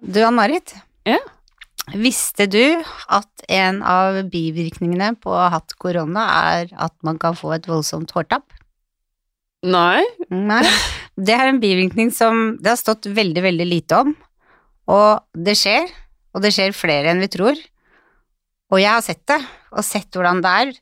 [0.00, 0.72] Du, Ann-Marit.
[1.04, 1.18] Ja.
[1.92, 2.62] Visste du
[3.10, 7.68] at en av bivirkningene på å ha hatt korona er at man kan få et
[7.68, 8.46] voldsomt hårtapp?
[9.66, 10.00] Nei.
[10.32, 10.62] Nei.
[11.20, 14.14] Det er en bivirkning som det har stått veldig, veldig lite om,
[14.88, 15.90] og det skjer,
[16.32, 17.58] og det skjer flere enn vi tror.
[18.70, 19.40] Og jeg har sett det,
[19.74, 20.72] og sett hvordan det er,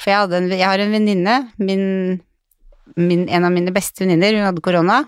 [0.00, 1.86] for jeg, en, jeg har en venninne, min,
[2.98, 5.00] min, en av mine beste venninner, hun hadde korona,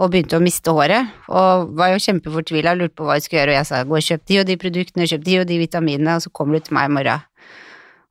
[0.00, 3.52] og begynte å miste håret, og var jo kjempefortvila, lurte på hva jeg skulle gjøre,
[3.52, 6.14] og jeg sa gå og kjøp de og de produktene, kjøp de og de vitaminene,
[6.16, 7.26] og så kommer du til meg i morgen.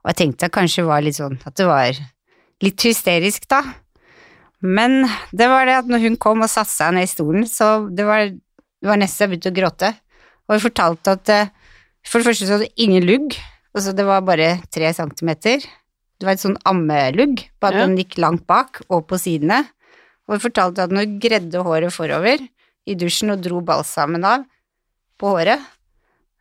[0.02, 1.98] Og jeg tenkte jeg kanskje var litt sånn, at det var
[2.62, 3.64] litt hysterisk da,
[4.62, 7.88] men det var det at når hun kom og satte seg ned i stolen, så
[7.90, 9.90] det var, det var nesten jeg begynte å gråte.
[10.46, 11.50] Og hun fortalte at eh,
[12.06, 13.38] for det første så hadde hun ingen lugg,
[13.74, 15.66] altså det var bare tre centimeter.
[16.22, 17.86] Det var et sånn ammelugg, på at Ja.
[17.88, 19.64] den gikk langt bak og på sidene.
[20.28, 22.44] Og hun fortalte at når hun gredde håret forover
[22.90, 24.46] i dusjen og dro balsamen av
[25.22, 25.62] på håret,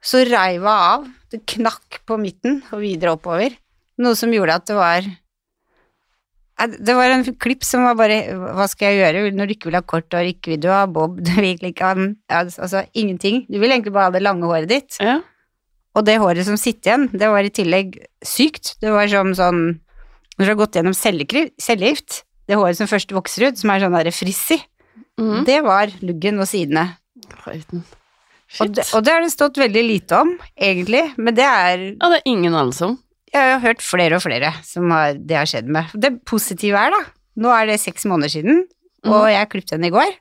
[0.01, 3.55] så reiv hun av, det knakk på midten og videre oppover,
[4.00, 5.11] noe som gjorde at det var
[6.61, 9.78] det var en klipp som var bare Hva skal jeg gjøre når du ikke vil
[9.78, 13.47] ha kort hår, ikke vil du ha bob, du vil ikke ha Altså ingenting.
[13.48, 14.98] Du vil egentlig bare ha det lange håret ditt.
[15.00, 15.20] Ja.
[15.97, 18.75] Og det håret som sitter igjen, det var i tillegg sykt.
[18.83, 19.62] Det var som sånn
[20.37, 23.95] Når du har gått gjennom cellegift, det håret som først vokser ut, som er sånn
[23.95, 24.59] derre frizzy,
[25.20, 25.45] mm.
[25.47, 26.89] det var luggen og sidene.
[28.59, 32.11] Og det, og det har det stått veldig lite om, egentlig, men det er Ja,
[32.11, 32.98] det er ingen anelse om.
[33.31, 35.93] Jeg har hørt flere og flere som har, det har skjedd med.
[35.95, 37.01] Det positive er, da,
[37.39, 38.65] nå er det seks måneder siden,
[39.06, 40.17] og jeg klippet henne i går,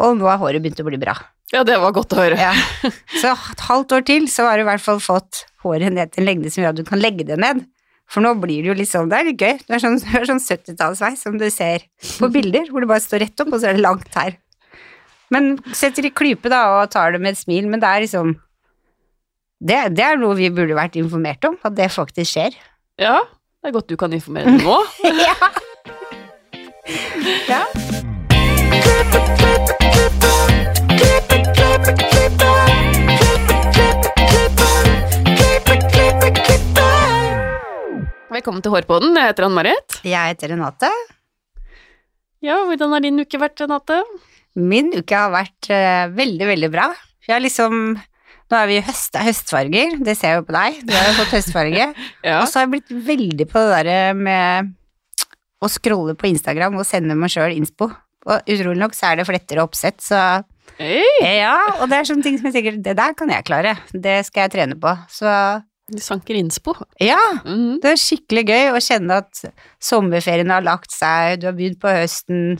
[0.00, 1.18] og nå har håret begynt å bli bra.
[1.52, 2.38] Ja, det var godt å høre.
[2.40, 2.54] Ja.
[3.20, 6.24] Så et halvt år til, så har du i hvert fall fått håret ned til
[6.24, 7.62] en lengde som gjør at du kan legge det ned.
[8.10, 9.54] For nå blir det jo litt sånn, det er litt gøy.
[9.66, 9.98] Det er sånn,
[10.30, 11.86] sånn 70-tallsveis som du ser
[12.20, 14.38] på bilder, hvor det bare står rett opp, og så er det langt her.
[15.34, 18.36] Men setter i klype da, og tar det med et smil, men det er liksom
[19.56, 22.52] det, det er noe vi burde vært informert om, at det faktisk skjer.
[23.00, 23.24] Ja,
[23.62, 24.76] det er godt du kan informere deg nå.
[25.26, 25.36] ja.
[27.52, 27.62] ja.
[38.26, 39.14] Velkommen til Hårpåden.
[39.14, 39.96] Jeg heter Ann-Marit.
[40.02, 40.88] Jeg heter Renate.
[42.42, 44.00] Ja, hvordan har din uke vært, Renate?
[44.58, 46.88] Min uke har vært eh, veldig, veldig bra.
[47.28, 47.94] Jeg har liksom
[48.46, 50.80] Nå er vi i høst, det er høstfarger, det ser jeg jo på deg.
[50.86, 51.86] Du har jo fått høstfarge.
[52.26, 52.40] Ja.
[52.40, 54.74] Og så har jeg blitt veldig på det derre med
[55.62, 57.92] å scrolle på Instagram og sende meg sjøl innspo.
[58.26, 60.18] Og utrolig nok så er det fletter og oppsett, så
[60.82, 61.06] hey.
[61.38, 61.54] ja.
[61.78, 63.76] Og det er sånne ting som jeg sikkert det der kan jeg klare.
[63.94, 64.94] Det skal jeg trene på.
[65.14, 65.30] Så
[65.92, 66.74] du sanker innspo.
[67.02, 67.18] ja.
[67.44, 67.78] mm.
[67.82, 69.42] Det er skikkelig gøy å kjenne at
[69.82, 72.56] sommerferien har lagt seg, du har begynt på høsten.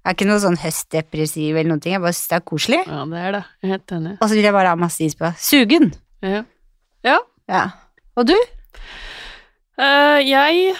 [0.00, 2.80] Jeg er ikke noe sånn høstdepressiv eller noen ting, jeg bare synes det er koselig.
[2.88, 3.42] Ja, det er det.
[3.60, 4.14] Jeg er helt enig.
[4.16, 5.16] Og så vil jeg bare ha masse is.
[5.44, 5.90] Sugen!
[6.24, 6.42] Ja.
[7.06, 7.16] ja.
[7.50, 7.64] Ja.
[8.20, 8.36] Og du?
[9.80, 10.74] Uh, jeg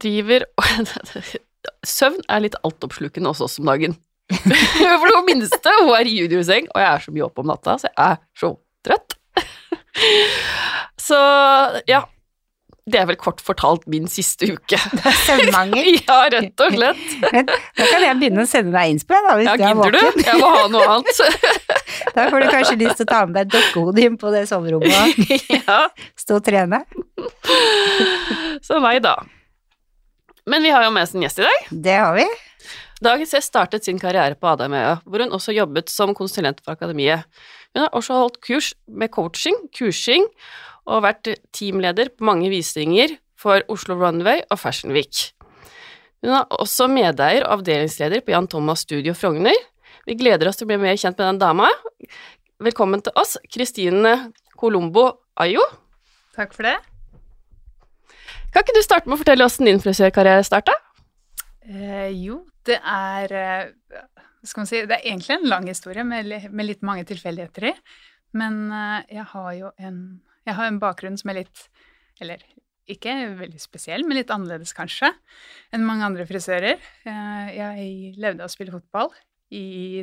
[0.00, 0.46] driver
[1.86, 3.94] Søvn er litt altoppslukende også oss om dagen.
[4.30, 7.76] For det minste, hun er i juniorseng, og jeg er så mye oppe om natta,
[7.80, 8.52] så jeg er så
[8.86, 9.19] trøtt.
[11.00, 11.18] Så
[11.90, 12.04] ja.
[12.90, 14.78] Det er vel kort fortalt min siste uke.
[15.26, 15.92] Søvnmangel.
[16.08, 17.02] Ja, rett og slett.
[17.78, 20.22] Da kan jeg begynne å sende deg innspill, da, hvis Ja, du er du?
[20.24, 21.20] Jeg må ha noe annet.
[22.16, 25.20] Da får du kanskje lyst til å ta med deg dokkehodet inn på det soverommet
[25.60, 25.82] Ja,
[26.18, 26.82] stå og trene.
[28.64, 29.14] så nei da.
[30.50, 31.66] Men vi har jo med oss en gjest i dag.
[31.70, 32.26] Det har vi.
[33.04, 37.28] Dagens gjest startet sin karriere på Adamøya, hvor hun også jobbet som konsulent for akademiet.
[37.74, 40.26] Hun har også holdt kurs med coaching, kursing,
[40.90, 45.30] og vært teamleder på mange visninger for Oslo Runway og Fashion Week.
[46.20, 49.56] Hun er også medeier og avdelingsleder på Jan Thomas Studio Frogner.
[50.08, 51.70] Vi gleder oss til å bli mer kjent med den dama.
[52.60, 55.06] Velkommen til oss, Kristine Colombo
[55.40, 55.62] Ayo.
[56.36, 56.76] Takk for det.
[58.50, 60.74] Kan ikke du starte med å fortelle åssen din frisørkarriere starta?
[61.70, 64.02] Eh, jo, det er eh,
[64.44, 67.74] skal man si Det er egentlig en lang historie med, med litt mange tilfeldigheter i.
[68.38, 70.00] Men eh, jeg har jo en
[70.46, 71.64] Jeg har en bakgrunn som er litt
[72.20, 72.42] Eller
[72.90, 75.12] ikke veldig spesiell, men litt annerledes kanskje
[75.70, 76.80] enn mange andre frisører.
[77.06, 79.12] Eh, jeg levde av å spille fotball
[79.54, 80.02] i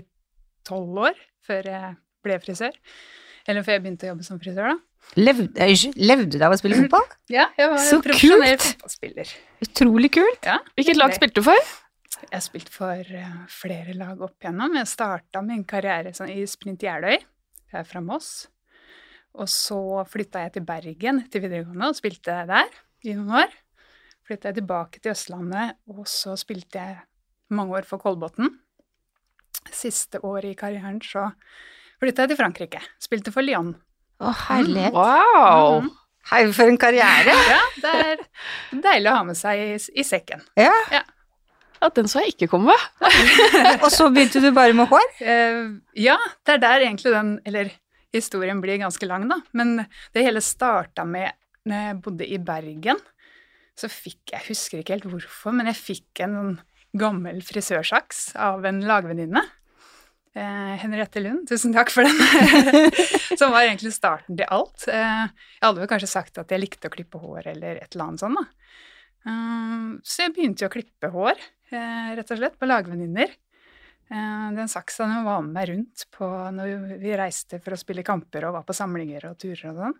[0.67, 1.89] tolv år før jeg
[2.23, 2.77] ble frisør.
[3.47, 4.77] Eller før jeg begynte å jobbe som frisør, da.
[5.19, 7.03] Levde, eh, levde du av å spille fotball?
[7.37, 8.69] Ja, jeg var Så en profesjonell kult!
[8.69, 9.35] fotballspiller.
[9.67, 10.47] Utrolig kult.
[10.47, 11.69] Ja, Hvilket lag spilte du for?
[12.25, 14.73] Jeg har spilt for eh, flere lag opp igjennom.
[14.79, 17.15] Jeg starta min karriere sånn, i Sprint Jeløy.
[17.17, 18.47] Jeg er fra Moss.
[19.37, 19.79] Og så
[20.09, 22.71] flytta jeg til Bergen til videregående og spilte der
[23.05, 23.53] i noen år.
[24.27, 26.97] Flytta jeg tilbake til Østlandet, og så spilte jeg
[27.53, 28.49] mange år for Kolbotn.
[29.71, 31.29] siste året i karrieren så
[32.01, 32.81] flytta jeg til Frankrike.
[32.99, 33.75] Spilte for Lyon.
[34.17, 34.97] Å, herlighet.
[34.97, 35.83] Wow!
[35.85, 35.91] Mm.
[36.31, 37.35] Hei, for en karriere.
[37.53, 38.25] Ja, det er
[38.83, 40.41] deilig å ha med seg i, i sekken.
[40.59, 40.73] Ja.
[40.91, 41.03] Ja,
[41.97, 42.75] den så jeg ikke komme.
[43.83, 45.09] Og så begynte du bare med hår?
[45.21, 47.73] Uh, ja, det er der egentlig den Eller
[48.15, 49.41] historien blir ganske lang, da.
[49.57, 49.77] Men
[50.15, 51.35] det hele starta med
[51.67, 53.01] når jeg bodde i Bergen.
[53.77, 56.57] Så fikk jeg husker ikke helt hvorfor, men jeg fikk en sånn
[56.97, 59.43] gammel frisørsaks av en lagvenninne.
[60.37, 62.15] Eh, Henriette Lund, tusen takk for den.
[63.39, 64.87] Som var egentlig starten til alt.
[64.89, 65.27] Eh,
[65.57, 68.23] jeg hadde vel kanskje sagt at jeg likte å klippe hår eller et eller annet
[68.23, 68.47] sånt, da.
[70.07, 71.41] Så jeg begynte jo å klippe hår,
[71.71, 73.33] rett og slett, på lagvenninner.
[74.09, 78.05] Eh, Den saksa den var med meg rundt på når vi reiste for å spille
[78.07, 79.97] kamper og var på samlinger og turer og sånn.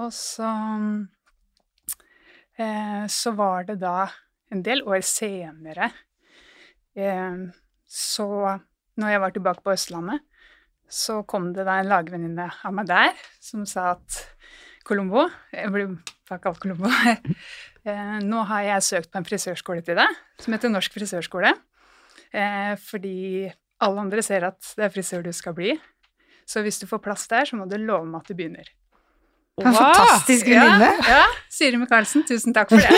[0.00, 0.50] Og så
[2.56, 4.06] eh, Så var det da
[4.52, 5.90] en del år senere
[6.96, 7.36] eh,
[7.84, 8.28] Så
[8.96, 10.24] når jeg var tilbake på Østlandet,
[10.88, 14.18] så kom det da en lagvenninne av meg der som sa at
[14.88, 15.94] Colombo Jeg blir
[16.32, 16.88] bare kalt Colombo.
[17.88, 20.10] eh, nå har jeg søkt på en frisørskole til deg,
[20.42, 21.50] som heter Norsk frisørskole.
[22.32, 23.18] Eh, fordi
[23.82, 25.70] alle andre ser at det er frisør du skal bli.
[26.48, 28.66] Så hvis du får plass der, så må du love meg at du begynner.
[29.60, 30.88] En fantastisk venninne.
[31.04, 32.92] Ja, ja, Siri Michaelsen, tusen takk for det.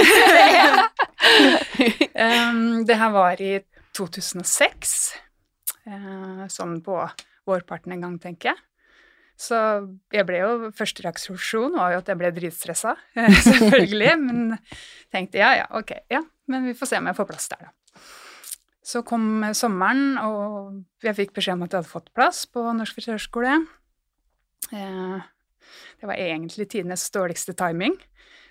[2.14, 3.52] um, det her var i
[3.98, 4.94] 2006,
[5.90, 6.94] eh, sånn på
[7.48, 8.58] vårparten en gang, tenker jeg.
[9.34, 9.58] Så
[10.14, 12.94] jeg ble jo Første reaksjon var jo at jeg ble dritstressa,
[13.48, 14.12] selvfølgelig.
[14.26, 14.58] Men
[15.14, 18.02] tenkte ja, ja, ok, ja, men vi får se om jeg får plass der, da.
[18.84, 22.98] Så kom sommeren, og jeg fikk beskjed om at jeg hadde fått plass på Norsk
[22.98, 23.54] frisørskole.
[24.76, 25.22] Eh,
[26.02, 27.96] det var egentlig tidenes dårligste timing,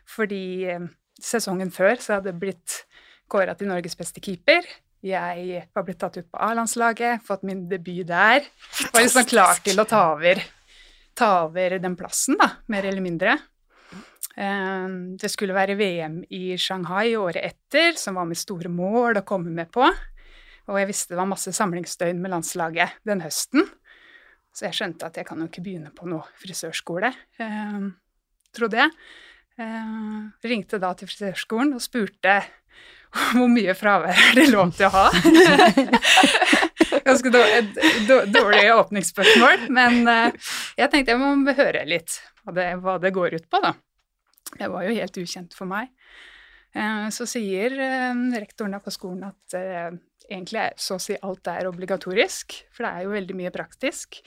[0.09, 0.87] fordi eh,
[1.21, 2.79] sesongen før så hadde jeg blitt
[3.29, 4.65] kåra til Norges beste keeper.
[5.03, 8.45] Jeg var blitt tatt ut på A-landslaget, fått min debut der.
[8.89, 10.39] Var liksom klar til å ta over,
[11.17, 13.37] ta over den plassen, da, mer eller mindre.
[14.35, 14.87] Eh,
[15.21, 19.51] Det skulle være VM i Shanghai året etter, som var mitt store mål å komme
[19.53, 19.85] med på.
[20.69, 23.67] Og jeg visste det var masse samlingsdøgn med landslaget den høsten.
[24.53, 27.09] Så jeg skjønte at jeg kan jo ikke begynne på noe frisørskole,
[27.41, 27.87] eh,
[28.53, 28.91] trodde jeg.
[29.59, 32.39] Eh, ringte da til frisørskolen og spurte
[33.35, 35.05] hvor mye fravær er det lov til å ha?
[37.03, 37.31] Ganske
[38.33, 43.35] dårlig, åpningsspørsmål, men eh, jeg tenkte jeg må høre litt hva det, hva det går
[43.39, 43.73] ut på, da.
[44.53, 45.89] Det var jo helt ukjent for meg.
[46.75, 49.57] Eh, Så sier eh, rektoren på skolen at
[50.29, 54.21] egentlig så å si alt er obligatorisk, for det er jo veldig mye praktisk,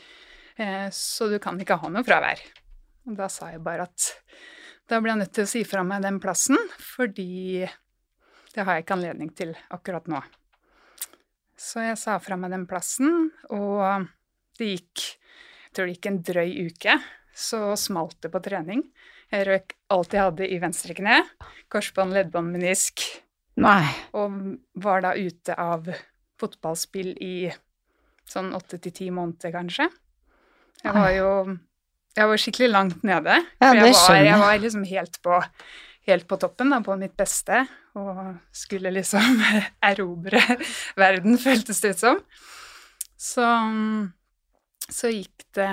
[0.92, 2.40] så du kan ikke ha noe fravær.
[3.08, 4.06] Og da sa jeg bare at
[4.88, 7.66] da blir jeg nødt til å si fra meg den plassen, fordi
[8.54, 10.20] det har jeg ikke anledning til akkurat nå.
[11.56, 14.08] Så jeg sa fra meg den plassen, og
[14.60, 16.96] det gikk Jeg tror det gikk en drøy uke,
[17.36, 18.80] så smalt det på trening.
[19.32, 21.18] Jeg røk alt jeg hadde i venstre kne.
[21.72, 23.02] Korsbånd, leddbånd, menisk.
[23.60, 23.84] Nei.
[24.16, 25.90] Og var da ute av
[26.40, 27.50] fotballspill i
[28.28, 29.90] sånn åtte til ti måneder, kanskje.
[30.82, 31.30] Jeg var jo
[32.16, 33.34] Jeg var skikkelig langt nede.
[33.60, 34.30] Ja, det jeg var, skjønner jeg.
[34.30, 35.40] jeg var liksom helt på,
[36.06, 37.64] helt på toppen, da, på mitt beste,
[37.98, 38.20] og
[38.54, 39.42] skulle liksom
[39.90, 40.40] erobre
[40.98, 42.20] verden, føltes det ut som.
[43.16, 43.46] Så,
[44.86, 45.70] så gikk, det,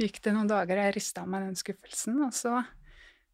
[0.00, 2.60] gikk det noen dager, jeg rista av meg den skuffelsen, og så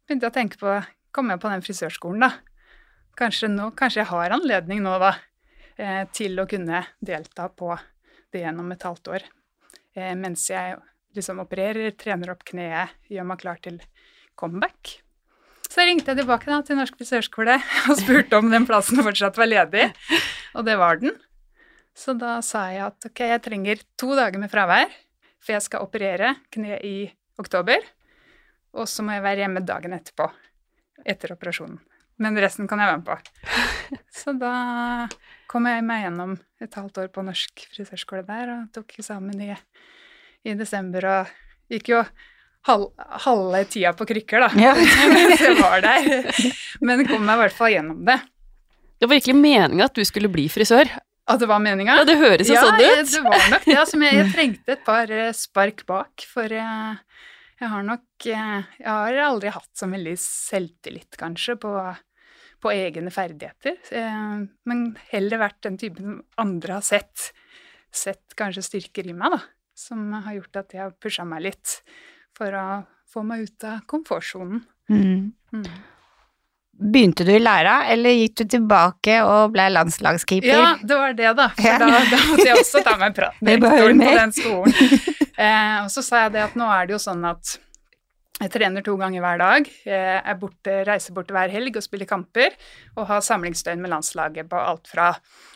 [0.07, 2.27] begynte jeg å tenke på Kom jeg på den frisørskolen, da?
[3.17, 5.15] Kanskje, nå, kanskje jeg har anledning nå, da,
[5.73, 7.71] eh, til å kunne delta på
[8.29, 9.25] det gjennom et halvt år.
[9.97, 10.77] Eh, mens jeg
[11.17, 13.81] liksom opererer, trener opp kneet, gjør meg klar til
[14.37, 14.99] comeback.
[15.69, 17.59] Så ringte jeg tilbake da, til Norsk frisørskole
[17.89, 19.89] og spurte om den plassen fortsatt var ledig,
[20.57, 21.13] og det var den.
[21.97, 24.89] Så da sa jeg at ok, jeg trenger to dager med fravær,
[25.39, 26.95] for jeg skal operere kne i
[27.39, 27.85] oktober,
[28.75, 30.29] og så må jeg være hjemme dagen etterpå,
[31.05, 31.79] etter operasjonen.
[32.19, 33.17] Men resten kan jeg være med på.
[34.19, 34.53] Så da
[35.49, 39.53] kom jeg meg gjennom et halvt år på norsk frisørskole der, og tok eksamen i,
[40.43, 42.01] i desember, og gikk jo
[42.67, 42.89] halv,
[43.25, 44.73] halve tida på krykker, da, Ja.
[45.13, 46.33] mens jeg var der.
[46.81, 48.19] Men kom meg i hvert fall gjennom det.
[48.99, 50.89] Det var virkelig meninga at du skulle bli frisør.
[51.29, 51.95] At det var meninga?
[52.01, 52.99] Ja, det høres jo ja, sånn ut.
[53.05, 53.11] ut.
[53.13, 53.75] det var nok det.
[53.77, 56.97] Altså, jeg, jeg trengte et par eh, spark bak, for jeg,
[57.61, 61.73] jeg har nok eh, Jeg har aldri hatt så veldig selvtillit, kanskje, på,
[62.65, 63.77] på egne ferdigheter.
[64.01, 67.29] Eh, Men heller vært den typen andre har sett,
[67.93, 69.43] sett kanskje styrker i meg, da.
[69.79, 71.77] Som har gjort at jeg har pusha meg litt
[72.39, 72.65] for å
[73.09, 74.63] få meg ut av komfortsonen.
[74.89, 75.31] Mm.
[75.53, 75.65] Mm.
[76.79, 80.47] begynte du i læra, eller gikk du tilbake og ble landslagskeeper?
[80.47, 81.49] Ja, det var det, da.
[81.57, 81.77] For Ja.
[81.81, 84.77] da, da måtte jeg også ta meg en prat med rektoren på den skolen.
[85.39, 87.53] Eh, og så sa jeg det at nå er det jo sånn at
[88.41, 89.69] jeg trener to ganger hver dag.
[89.87, 92.57] Jeg er borte, reiser borte hver helg og spiller kamper.
[92.97, 95.13] Og har samlingsdøgn med landslaget på alt fra,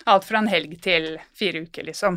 [0.07, 2.15] alt fra en helg til fire uker, liksom.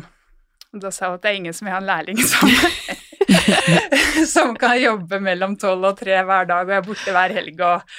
[0.71, 2.47] Og da sa hun at det er ingen som vil ha en lærling som,
[4.33, 7.63] som kan jobbe mellom tolv og tre hver dag og jeg er borte hver helg
[7.65, 7.97] og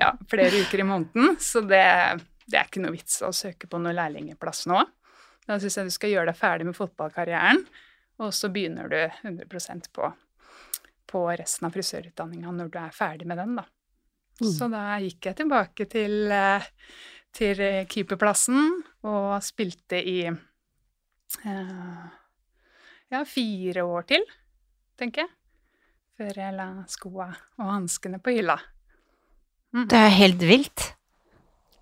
[0.00, 1.36] ja, flere uker i måneden.
[1.42, 1.84] Så det,
[2.46, 4.82] det er ikke noe vits å søke på noen lærlingplass nå.
[5.48, 7.62] Da syns jeg du skal gjøre deg ferdig med fotballkarrieren,
[8.20, 10.10] og så begynner du 100 på,
[11.08, 13.64] på resten av frisørutdanninga når du er ferdig med den, da.
[14.42, 14.50] Mm.
[14.52, 16.68] Så da gikk jeg tilbake til, eh,
[17.34, 18.60] til keeperplassen
[19.08, 22.04] og spilte i eh,
[23.08, 24.28] ja, fire år til,
[24.98, 25.32] tenker jeg.
[26.18, 28.58] Før jeg la skoa og hanskene på hylla.
[29.70, 30.86] Det er helt vilt.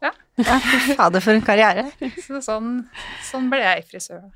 [0.03, 0.11] Ja.
[0.43, 1.87] ja fy fader, for en karriere.
[2.27, 2.83] Så sånn,
[3.25, 4.27] sånn ble jeg frisør.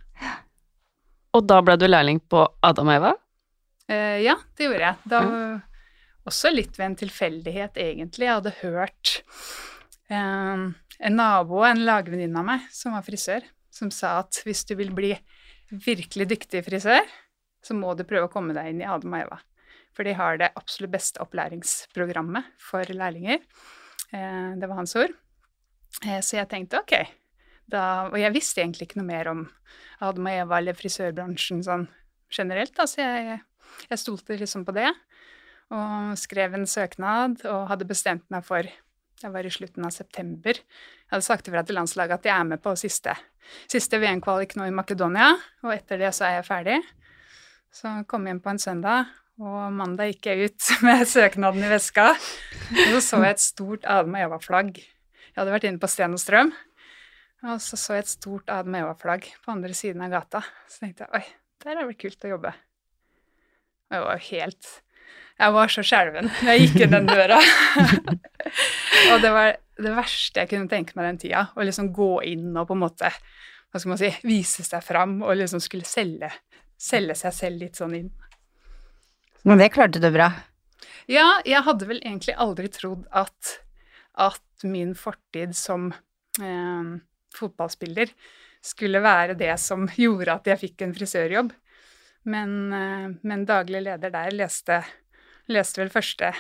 [1.37, 3.13] Og da ble du lærling på Adam og Eva?
[3.91, 5.11] Eh, ja, det gjorde jeg.
[5.13, 5.21] Da,
[6.31, 8.27] Også litt ved en tilfeldighet, egentlig.
[8.27, 9.15] Jeg hadde hørt
[10.11, 10.65] eh,
[11.01, 13.45] en nabo, en lagvenninne av meg, som var frisør,
[13.75, 15.13] som sa at hvis du vil bli
[15.71, 17.05] virkelig dyktig frisør,
[17.65, 19.41] så må du prøve å komme deg inn i Adam og Eva.
[19.97, 23.43] For de har det absolutt beste opplæringsprogrammet for lærlinger.
[24.13, 25.15] Eh, det var hans ord.
[26.05, 26.95] Eh, så jeg tenkte ok.
[27.71, 29.45] Da, og jeg visste egentlig ikke noe mer om
[30.03, 31.87] Adam og Eva eller frisørbransjen sånn
[32.31, 33.41] generelt, da, så jeg,
[33.91, 34.89] jeg stolte liksom på det.
[35.71, 38.67] Og skrev en søknad og hadde bestemt meg for
[39.21, 40.57] Det var i slutten av september.
[40.57, 43.13] Jeg hadde sagt ifra til landslaget at jeg er med på siste,
[43.69, 46.79] siste VM-kvalik nå i Makedonia, og etter det så er jeg ferdig.
[47.71, 51.71] Så kom jeg hjem på en søndag, og mandag gikk jeg ut med søknaden i
[51.71, 52.09] veska.
[52.13, 54.81] Og så så jeg et stort Adam og Eva-flagg.
[54.81, 56.51] Jeg hadde vært inne på Sten og Strøm,
[57.47, 60.43] og så så jeg et stort Adam og Eva-flagg på andre siden av gata.
[60.67, 61.23] Så tenkte jeg oi,
[61.63, 62.53] der er det kult å jobbe.
[63.91, 64.73] Og jeg var helt
[65.41, 67.39] Jeg var så skjelven da jeg gikk inn den døra.
[69.15, 71.47] og det var det verste jeg kunne tenke meg den tida.
[71.55, 73.15] Å liksom gå inn og på en måte
[73.71, 76.29] hva skal man si, vise seg fram og liksom skulle selge,
[76.81, 78.11] selge seg selv litt sånn inn.
[79.45, 80.31] Men det klarte du bra.
[81.11, 83.57] Ja, jeg hadde vel egentlig aldri trodd at,
[84.21, 85.91] at min fortid som
[86.41, 86.93] eh,
[87.37, 88.13] fotballspiller
[88.65, 91.53] skulle være det som gjorde at jeg fikk en frisørjobb.
[92.31, 94.83] Men, eh, men daglig leder der leste,
[95.49, 96.33] leste vel første,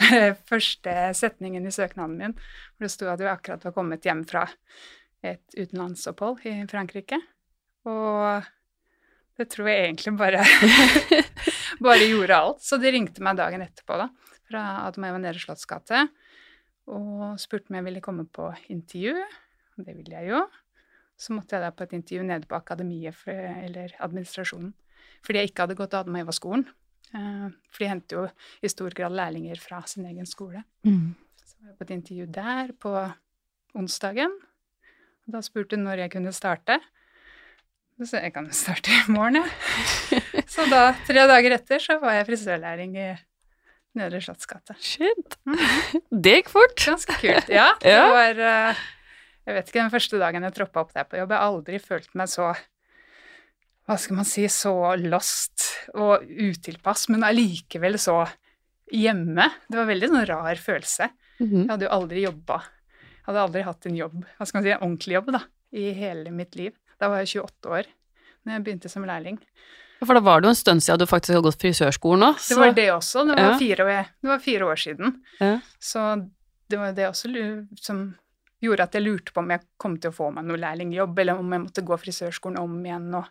[0.50, 2.36] første setningen i søknaden min,
[2.76, 4.46] hvor det sto at jeg akkurat var kommet hjem fra
[5.26, 7.20] et utenlandsopphold i Frankrike.
[7.86, 8.46] Og
[9.36, 10.42] det tror jeg egentlig bare
[11.86, 12.62] bare gjorde alt.
[12.64, 14.08] Så de ringte meg dagen etterpå, da,
[14.48, 14.62] fra
[14.92, 16.06] Eva Nede Slottsgate,
[16.92, 19.16] og spurte om jeg ville komme på intervju.
[19.76, 20.40] Det ville jeg jo.
[21.20, 24.72] Så måtte jeg da på et intervju nede på akademiet, for, eller administrasjonen,
[25.24, 26.66] fordi jeg ikke hadde gått Eva-skolen.
[27.16, 28.24] Eh, For de henter jo
[28.62, 30.62] i stor grad lærlinger fra sin egen skole.
[31.46, 32.92] Så var jeg på et intervju der på
[33.76, 34.32] onsdagen.
[35.26, 36.78] Og da spurte hun når jeg kunne starte.
[37.96, 40.44] Så jeg kan starte i morgen, jeg.
[40.52, 43.06] Så da, tre dager etter, så var jeg frisørlæring i
[43.96, 44.76] Nedre Slottsgate.
[44.84, 45.38] Shit.
[45.48, 46.02] Mhm.
[46.12, 46.76] Det gikk fort.
[46.84, 47.48] Ganske kult.
[47.52, 48.82] Ja, det var eh,
[49.48, 51.80] Jeg vet ikke, den første dagen jeg troppa opp der på jobb, jeg har aldri
[51.80, 52.50] følt meg så
[53.86, 58.20] Hva skal man si Så lost og utilpass, men allikevel så
[58.92, 59.48] hjemme.
[59.70, 61.08] Det var veldig sånn rar følelse.
[61.40, 61.62] Mhm.
[61.64, 62.60] Jeg hadde jo aldri jobba.
[63.26, 65.40] Hadde aldri hatt en jobb, hva skal man si, en ordentlig jobb, da,
[65.74, 66.76] i hele mitt liv.
[67.00, 67.90] Da var jeg 28 år
[68.46, 69.40] når jeg begynte som lærling.
[70.04, 72.42] For da var det jo en stund siden du faktisk hadde gått frisørskolen òg.
[72.44, 73.24] Det var det også.
[73.26, 73.58] Det var, Ja.
[73.58, 75.14] fire, år, det var fire år siden.
[75.40, 75.54] Ja.
[75.80, 76.30] Så
[76.68, 77.30] det var det også
[77.80, 78.14] som
[78.62, 81.40] gjorde at jeg lurte på om jeg kom til å få meg noe lærlingjobb, eller
[81.40, 83.26] om jeg måtte gå frisørskolen om igjen og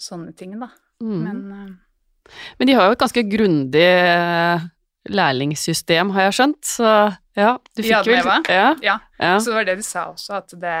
[0.00, 0.70] sånne ting, da.
[1.00, 1.22] Mm.
[1.24, 4.66] Men uh, Men de har jo et ganske grundig eh,
[5.10, 6.60] lærlingssystem, har jeg skjønt.
[6.68, 6.90] Så
[7.36, 8.42] ja, du fikk ja, det vel?
[8.48, 8.68] Ja.
[8.84, 8.96] ja.
[9.18, 9.38] ja.
[9.40, 10.76] Så det var det de sa også, at det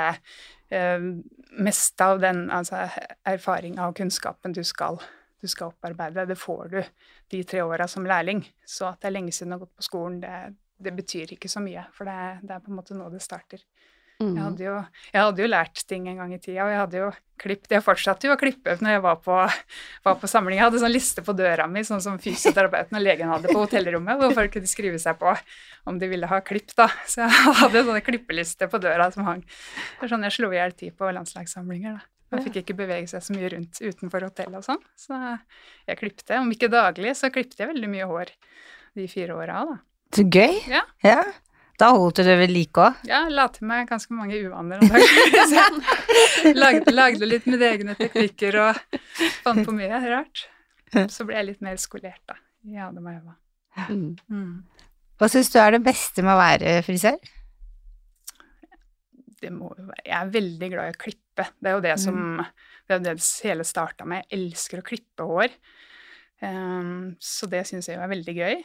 [0.76, 1.08] eh,
[1.58, 2.84] meste av den altså,
[3.26, 5.00] erfaringa og kunnskapen du skal,
[5.40, 6.80] du skal opparbeide, det får du
[7.32, 8.44] de tre åra som lærling.
[8.66, 11.50] Så at det er lenge siden du har gått på skolen, det, det betyr ikke
[11.50, 13.64] så mye, for det, det er på en måte nå det starter.
[14.20, 14.34] Mm.
[14.36, 14.76] Jeg hadde, jo,
[15.14, 17.10] jeg hadde jo lært ting en gang i tida, og jeg hadde jo
[17.40, 19.36] klippet Jeg fortsatte jo å klippe når jeg var på,
[20.04, 20.58] var på samling.
[20.58, 24.20] Jeg hadde sånn liste på døra mi, sånn som fysioterapeuten og legen hadde på hotellrommet,
[24.20, 25.32] hvor folk kunne skrive seg på
[25.88, 26.90] om de ville ha klipp, da.
[27.08, 29.40] Så jeg hadde sånne klippelister på døra som hang.
[29.46, 32.08] Det er sånn jeg slo i hjel tid på landslagssamlinger, da.
[32.30, 34.82] Man fikk ikke bevege seg så mye rundt utenfor hotellet og sånn.
[34.94, 35.16] Så
[35.88, 36.36] jeg klippte.
[36.38, 38.30] Om ikke daglig, så klippte jeg veldig mye hår
[39.00, 39.80] de fire åra, da.
[40.14, 40.60] Så gøy.
[40.70, 40.84] Ja.
[41.06, 41.22] ja.
[41.80, 43.04] Da holdt du det ved like òg.
[43.08, 45.80] Ja, la til meg ganske mange uvaner om dagen.
[46.60, 48.98] Lagde, lagde litt mine egne teknikker og
[49.44, 50.44] fant på mye rart.
[51.12, 52.36] Så ble jeg litt mer skolert, da.
[52.60, 53.36] det må jeg.
[53.88, 54.16] Mm.
[54.28, 54.86] Mm.
[55.20, 57.18] Hva syns du er det beste med å være frisør?
[59.40, 61.46] Det må jo være Jeg er veldig glad i å klippe.
[61.56, 64.26] Det er jo det som Det er jo det det hele starta med.
[64.26, 65.56] Jeg elsker å klippe hår.
[66.40, 68.60] Um, så det syns jeg jo er veldig gøy.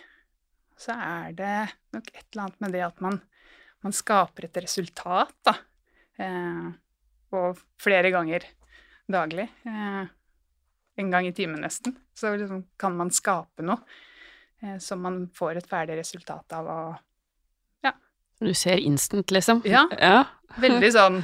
[0.77, 1.53] Så er det
[1.95, 3.21] nok et eller annet med det at man,
[3.85, 5.53] man skaper et resultat, da.
[6.19, 6.67] Eh,
[7.35, 8.43] og flere ganger
[9.11, 9.47] daglig.
[9.67, 10.03] Eh,
[10.97, 11.95] en gang i timen nesten.
[12.15, 13.81] Så liksom kan man skape noe
[14.63, 16.69] eh, som man får et ferdig resultat av.
[16.75, 16.95] Og
[18.43, 19.61] Du ser instant, liksom.
[19.63, 19.85] Ja.
[19.95, 20.25] ja.
[20.59, 21.21] Veldig sånn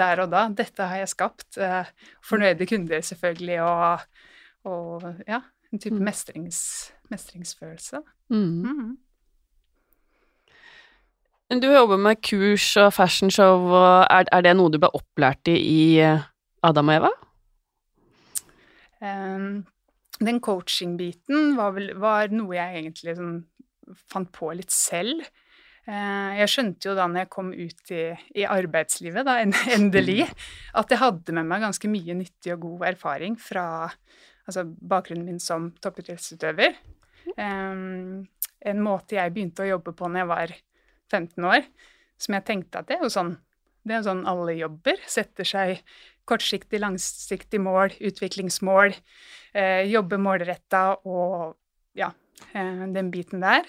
[0.00, 0.46] der og da.
[0.48, 1.58] Dette har jeg skapt.
[1.60, 1.84] Eh,
[2.24, 4.06] fornøyde kunder, selvfølgelig, og,
[4.72, 6.04] og ja, en type Mm.
[6.08, 6.60] mestrings,
[7.12, 8.00] mestringsfølelse.
[8.32, 8.64] Mm.
[8.64, 8.94] Mm.
[11.60, 15.58] Du jobber med kurs og fashionshow, og er, er det noe du ble opplært i
[15.60, 16.24] i eh,
[16.64, 17.10] Adam og Eva?
[19.04, 19.64] Um,
[20.24, 23.42] den coaching-biten var, vel, var noe jeg egentlig sånn,
[24.10, 25.20] fant på litt selv.
[25.84, 28.04] Uh, jeg skjønte jo da når jeg kom ut i,
[28.40, 29.36] i arbeidslivet, da,
[29.76, 30.24] endelig,
[30.72, 33.66] at jeg hadde med meg ganske mye nyttig og god erfaring fra
[34.48, 36.80] altså, bakgrunnen min som toppidrettsutøver.
[37.36, 38.26] Ehm,
[38.64, 40.54] en måte jeg begynte å jobbe på når jeg var
[41.12, 41.66] 15 år,
[42.20, 43.34] som jeg tenkte at det er jo sånn
[43.84, 45.00] det er sånn alle jobber.
[45.04, 45.82] Setter seg
[46.28, 48.94] kortsiktig, langsiktig mål, utviklingsmål.
[49.52, 51.58] Eh, jobbe målretta og
[51.92, 52.08] ja,
[52.56, 53.68] eh, den biten der.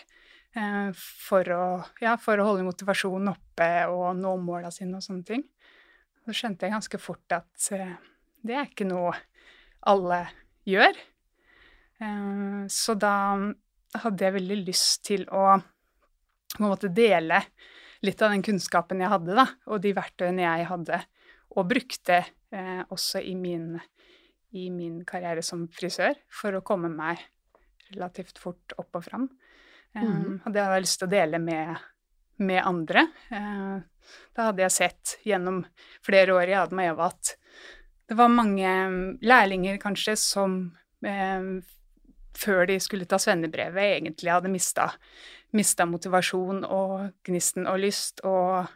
[0.55, 1.65] Eh, for, å,
[2.00, 5.43] ja, for å holde motivasjonen oppe og nå måla sine og sånne ting.
[6.24, 7.97] Så skjønte jeg ganske fort at eh,
[8.45, 9.12] det er ikke noe
[9.85, 10.24] alle
[10.65, 10.95] gjør.
[12.02, 13.16] Eh, så da
[14.04, 15.56] hadde jeg veldig lyst til å
[16.56, 17.42] på en måte dele
[18.06, 21.00] litt av den kunnskapen jeg hadde, da, og de verktøyene jeg hadde,
[21.56, 22.20] og brukte
[22.52, 23.74] eh, også i min,
[24.56, 27.24] i min karriere som frisør, for å komme meg
[27.92, 29.28] relativt fort opp og fram.
[29.96, 30.42] Eh, Mhm.
[30.46, 31.77] Og det hadde jeg lyst til å dele med,
[32.38, 33.08] med andre.
[33.31, 33.77] Eh,
[34.36, 35.64] da hadde jeg sett gjennom
[36.05, 37.36] flere år i hadde med Eva at
[38.08, 40.58] det var mange mm, lærlinger kanskje som
[41.03, 41.62] eh,
[42.35, 44.89] før de skulle ta svennebrevet, egentlig hadde mista
[45.55, 48.67] mista motivasjon og gnisten og lyst, og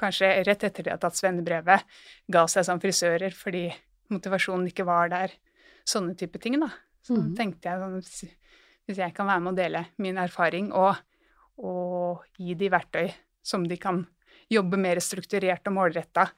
[0.00, 1.84] kanskje rett etter de hadde tatt svennebrevet,
[2.32, 3.66] ga seg som frisører fordi
[4.12, 5.34] motivasjonen ikke var der.
[5.88, 6.70] Sånne type ting, da.
[7.02, 7.32] Så mm.
[7.38, 10.96] tenkte jeg sånn hvis- jeg kan være med å dele min erfaring og,
[11.58, 14.04] og gi de verktøy som de kan
[14.50, 16.28] jobbe mer strukturert og målretta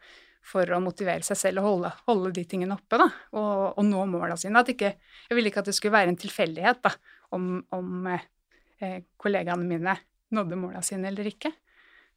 [0.45, 4.05] for å motivere seg selv og holde, holde de tingene oppe, da, og, og nå
[4.13, 4.61] måla sine.
[4.75, 4.95] Ikke,
[5.29, 6.93] jeg ville ikke at det skulle være en tilfeldighet da,
[7.37, 9.97] om, om eh, kollegaene mine
[10.35, 11.53] nådde måla sine eller ikke.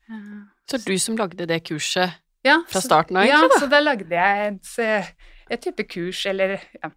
[0.08, 4.16] Uh, Så du som lagde det kurset ja, fra starten av, ja, så da lagde
[4.16, 5.12] jeg et, eh,
[5.52, 6.92] et type kurs, eller ja,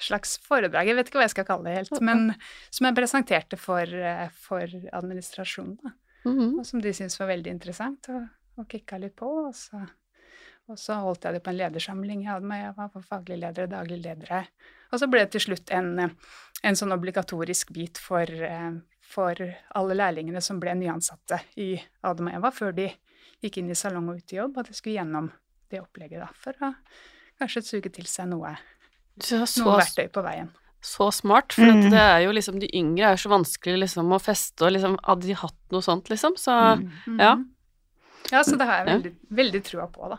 [0.00, 2.34] slags foredrag, jeg vet ikke hva jeg skal kalle det helt, men
[2.68, 6.58] som jeg presenterte for, eh, for administrasjonen, da, Mm -hmm.
[6.58, 9.76] og som de syntes var veldig interessant, og, og kikka litt på, og så,
[10.68, 13.40] og så holdt jeg det på en ledersamling jeg hadde med, jeg var for faglige
[13.42, 14.46] ledere, daglige ledere,
[14.92, 15.90] og så ble det til slutt en,
[16.62, 18.70] en sånn obligatorisk bit for, eh,
[19.04, 19.34] for
[19.74, 22.88] alle lærlingene som ble nyansatte i Adam og Eva, før de
[23.44, 25.30] gikk inn i salong og ut i jobb, at de skulle gjennom
[25.70, 26.72] det opplegget da, for å
[27.40, 28.54] kanskje suge til seg noe,
[29.20, 30.48] Så, noe verktøy på veien.
[30.80, 31.90] så smart, for Mm.
[31.90, 34.96] det er jo liksom De yngre er jo så vanskelig liksom å feste, og liksom
[35.04, 37.18] Hadde de hatt noe sånt, liksom, så mm.
[37.20, 37.36] ja.
[38.32, 40.18] Ja, så det har jeg veldig, veldig trua på, da.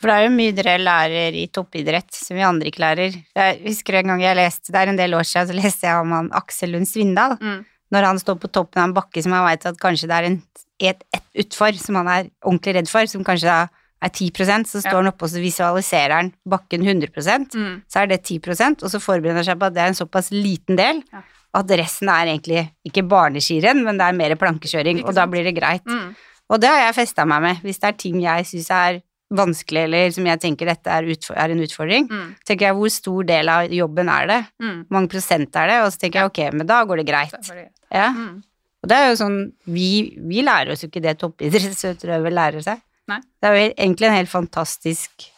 [0.00, 3.16] For det er jo mye dere lærer i toppidrett som vi andre ikke lærer.
[3.36, 6.00] Jeg husker en gang jeg leste, det er en del år siden, så leste jeg
[6.00, 7.36] om han Aksel Lund Svindal.
[7.40, 7.58] Mm.
[7.92, 10.28] Når han står på toppen av en bakke som han veit at kanskje det er
[10.30, 10.38] en,
[10.80, 13.58] et, et utfor som han er ordentlig redd for, som kanskje da
[14.00, 14.30] er 10
[14.64, 14.96] så står Ja.
[15.02, 17.82] han oppe og så visualiserer han bakken 100 Mm.
[17.86, 20.30] så er det 10% og så forbereder han seg på at det er en såpass
[20.32, 21.20] liten del Ja.
[21.52, 25.56] at resten er egentlig ikke barneskirenn, men det er mer plankekjøring, og da blir det
[25.60, 25.84] greit.
[25.84, 26.14] Mm.
[26.48, 27.56] Og det har jeg festa meg med.
[27.62, 31.50] Hvis det er ting jeg syns er vanskelig, eller som jeg tenker dette er, er
[31.54, 32.34] en utfordring, Mm.
[32.44, 34.40] tenker jeg hvor stor del av jobben er det?
[34.60, 34.84] Mm.
[34.86, 35.80] Hvor mange prosent er det?
[35.84, 37.30] Og så tenker jeg ok, men da går det greit.
[37.32, 38.10] Det det- Ja.
[38.12, 38.42] Mm.
[38.82, 42.80] Og det er jo sånn, vi, vi lærer oss jo ikke det toppidrettsutøvere lærer seg.
[43.08, 43.20] Nei.
[43.42, 45.30] Det er jo egentlig en helt fantastisk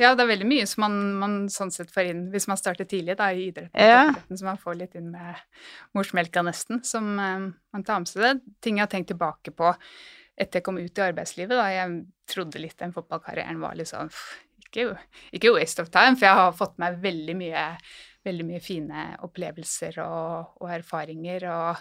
[0.00, 2.84] Ja, det er veldig mye som man, man sånn sett får inn hvis man starter
[2.88, 4.08] tidlig da, i idretten, Ja.
[4.08, 5.36] toppidretten, så man får litt inn med
[5.94, 8.40] morsmelka nesten, som eh, man tar med seg det.
[8.62, 9.74] Ting jeg har tenkt tilbake på
[10.38, 11.98] etter jeg kom ut i arbeidslivet, da jeg
[12.30, 14.08] trodde litt den fotballkarrieren var liksom
[14.62, 14.94] ikke,
[15.36, 17.66] ikke waste of time, for jeg har fått meg veldig mye
[18.22, 21.46] veldig mye fine opplevelser og, og erfaringer.
[21.50, 21.80] Og,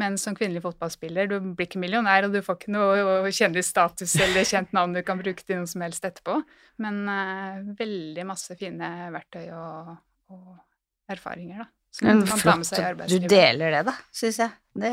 [0.00, 4.48] men som kvinnelig fotballspiller, du blir ikke millionær, og du får ikke noe kjendisstatus eller
[4.48, 6.38] kjent navn du kan bruke til noe som helst etterpå.
[6.82, 9.94] Men uh, veldig masse fine verktøy og,
[10.32, 11.70] og erfaringer, da.
[11.92, 13.28] Som Men man kan ta med seg i arbeidslivet.
[13.28, 14.60] du deler det, da, syns jeg.
[14.80, 14.92] Det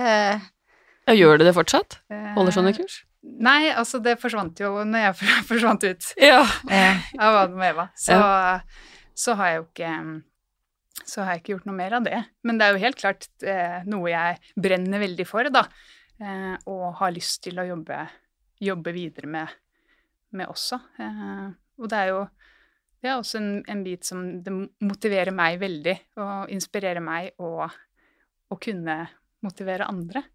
[1.09, 1.99] Ja, gjør du det fortsatt?
[2.37, 2.99] Holder sånne Eh, kurs?
[3.19, 6.43] Nei, altså det forsvant jo når jeg forsvant ut Ja.
[6.69, 7.87] eh, av Adam og Eva.
[7.97, 8.15] Så,
[9.17, 9.93] så har jeg jo ikke
[11.09, 12.17] så har jeg ikke gjort noe mer av det.
[12.45, 15.63] Men det er jo helt klart eh, noe jeg brenner veldig for, da.
[16.21, 17.97] Eh, og har lyst til å jobbe,
[18.61, 19.55] jobbe videre med,
[20.37, 20.77] med også.
[21.01, 21.47] Eh,
[21.79, 22.21] og det er jo
[22.99, 24.51] det er også en, en bit som det
[24.83, 27.63] motiverer meg veldig, og inspirerer meg å
[28.59, 28.97] kunne
[29.45, 30.25] motivere andre.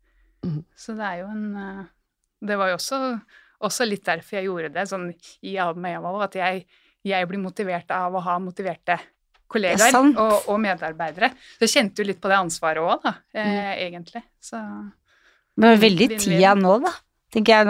[0.76, 1.85] Så det er jo en eh,
[2.44, 3.00] Det var jo også,
[3.64, 5.09] også litt derfor jeg gjorde det, sånn
[5.42, 6.66] i Adam og at jeg,
[7.04, 8.98] jeg blir motivert av å ha motiverte
[9.54, 11.30] kollegaer er og, og medarbeidere.
[11.57, 14.24] Så jeg kjente jo litt på det ansvaret òg, da, eh, egentlig.
[14.42, 14.61] Så
[15.57, 16.94] Men veldig tida nå, da.
[17.35, 17.66] Jeg,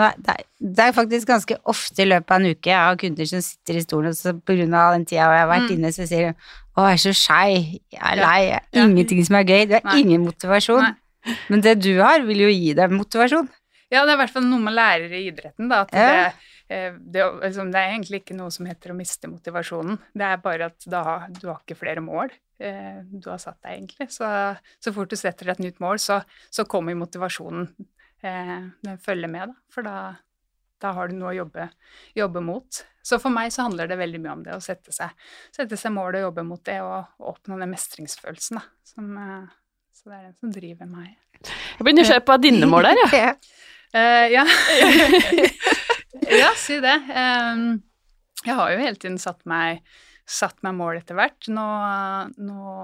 [0.60, 3.78] det, er, faktisk ganske ofte i løpet av en uke jeg har kunder som sitter
[3.78, 5.76] i stolen, og så av den tida jeg har vært Mm.
[5.78, 6.34] inne, så sier de
[6.76, 10.00] 'Å, jeg er så skei, jeg er lei, ingenting som er gøy', du har Nei.
[10.00, 10.82] ingen motivasjon.
[10.82, 10.94] Nei.
[11.52, 13.48] Men det du har, vil jo gi deg motivasjon.
[13.92, 15.82] Ja, det er i hvert fall noe man lærer i idretten, da.
[15.84, 16.06] At Ja.
[16.08, 19.98] det, eh, det, liksom, det er egentlig ikke noe som heter å miste motivasjonen.
[20.16, 23.76] Det er bare at da, du har ikke flere mål eh, du har satt deg,
[23.78, 24.08] egentlig.
[24.14, 24.26] Så,
[24.82, 27.68] så fort du setter et nytt mål, så, så kommer motivasjonen.
[28.24, 28.56] Eh,
[28.88, 29.60] den følger med, da.
[29.74, 29.96] For da,
[30.82, 31.68] da har du noe å jobbe,
[32.18, 32.82] jobbe mot.
[33.04, 35.12] Så for meg så handler det veldig mye om det å sette seg,
[35.52, 38.64] sette seg mål og jobbe mot det, og, og oppnå den mestringsfølelsen, da.
[38.88, 39.12] Som,
[39.94, 41.14] så det er den som driver meg.
[41.44, 43.10] Jeg blir nysgjerrig på dine mål der, ja.
[43.24, 43.34] Ja.
[43.94, 44.42] Uh, ja.
[46.34, 46.96] ja, si det.
[47.14, 47.76] Um,
[48.42, 49.84] jeg har jo hele tiden satt meg,
[50.26, 51.46] satt meg mål etter hvert.
[51.46, 51.66] Nå,
[52.42, 52.74] nå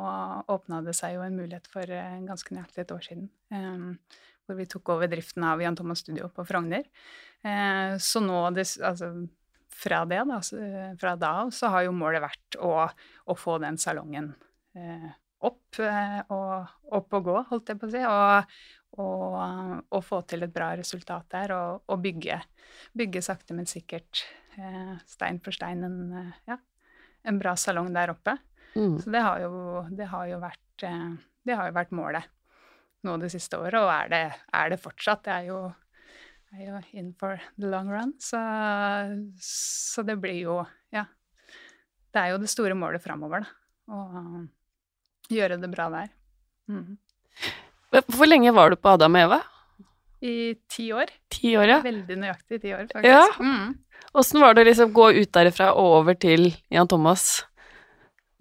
[0.54, 3.26] åpna det seg jo en mulighet for eh, ganske nøyaktig et år siden.
[3.50, 3.98] Um,
[4.46, 6.86] hvor vi tok over driften av Jan Thomas Studio på Frogner.
[7.42, 9.12] Eh, så nå, det, altså,
[9.82, 10.60] fra det, da, så,
[11.00, 14.32] fra da av, så har jo målet vært å, å få den salongen
[14.76, 15.10] eh,
[15.46, 18.02] opp, eh, og, opp og gå, holdt jeg på å si.
[18.04, 18.54] Og,
[19.00, 19.36] og,
[19.94, 22.40] og få til et bra resultat der, og, og bygge,
[22.98, 24.24] bygge sakte, men sikkert,
[24.58, 26.58] eh, stein for stein, en, eh, ja,
[27.30, 28.36] en bra salong der oppe.
[28.74, 28.98] Mm.
[29.02, 29.52] Så det har jo,
[29.94, 31.12] det har jo, vært, eh,
[31.46, 32.28] det har jo vært målet
[33.06, 35.24] nå det siste året, og er det, er det fortsatt.
[35.24, 35.60] Det er jo,
[36.52, 38.42] er jo in for the long run, så,
[39.40, 40.60] så det blir jo
[40.94, 41.06] Ja.
[42.10, 43.56] Det er jo det store målet framover, da.
[43.94, 44.40] Å
[45.30, 46.10] gjøre det bra der.
[46.70, 46.98] Mm.
[48.14, 49.40] Hvor lenge var du på Adam og Eva?
[50.20, 51.10] I ti år.
[51.32, 51.78] Ti år, ja.
[51.84, 53.08] Veldig nøyaktig ti år, faktisk.
[53.08, 53.24] Ja.
[53.40, 53.78] Mm.
[54.20, 57.44] Åssen var det å liksom gå ut derifra og over til Jan Thomas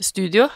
[0.01, 0.49] studio?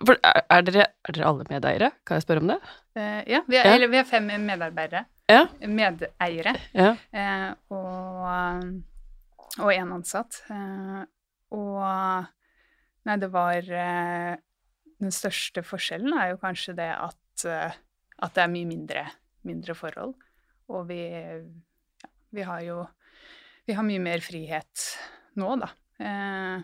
[0.00, 1.90] For er, er, dere, er dere alle medeiere?
[2.04, 2.58] Kan jeg spørre om det?
[2.96, 3.74] Uh, ja, vi er, Ja.
[3.74, 5.04] Eller vi er fem medarbeidere.
[5.30, 5.44] Ja.
[5.62, 6.56] Medeiere.
[6.74, 6.94] Ja.
[7.14, 8.64] Uh, og,
[9.60, 10.42] og en ansatt.
[10.50, 11.04] Uh,
[11.54, 12.32] og
[13.04, 13.66] Nei, det var
[15.02, 17.78] Den største forskjellen er jo kanskje det at, eh,
[18.22, 19.06] at det er mye mindre,
[19.46, 20.14] mindre forhold.
[20.70, 22.84] Og vi, ja, vi har jo
[23.64, 24.82] Vi har mye mer frihet
[25.40, 25.70] nå, da.
[25.96, 26.58] Eh,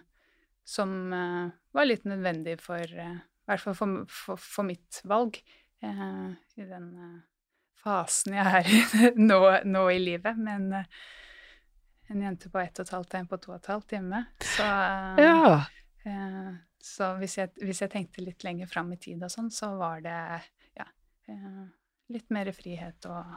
[0.68, 3.14] som eh, var litt nødvendig for eh,
[3.50, 5.40] hvert fall for, for, for mitt valg
[5.82, 6.28] eh,
[6.60, 7.18] i den eh,
[7.80, 10.38] fasen jeg er i nå, nå i livet.
[10.38, 10.70] Men
[12.10, 14.24] en jente på ett og et halvt en på to og et halvt hjemme.
[14.56, 15.60] Så, eh, ja.
[16.80, 19.72] Eh, så hvis, jeg, hvis jeg tenkte litt lenger fram i tid og sånn, så
[19.78, 20.16] var det
[20.78, 20.86] ja,
[21.28, 21.66] eh,
[22.12, 23.36] litt mer frihet og,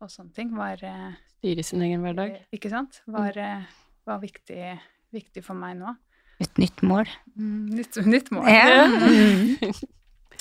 [0.00, 0.54] og sånne ting.
[0.56, 2.38] Var, eh, Styre sin egen hverdag.
[2.54, 3.02] ikke sant?
[3.10, 3.66] Var, eh,
[4.06, 4.78] var viktig,
[5.14, 5.94] viktig for meg nå.
[6.42, 7.06] Et nytt mål.
[7.38, 8.48] Mm, nytt, nytt mål.
[8.50, 8.86] Ja.